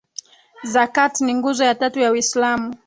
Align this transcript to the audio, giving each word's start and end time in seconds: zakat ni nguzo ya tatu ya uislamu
zakat 0.73 1.13
ni 1.21 1.33
nguzo 1.37 1.63
ya 1.63 1.75
tatu 1.75 1.99
ya 1.99 2.11
uislamu 2.11 2.73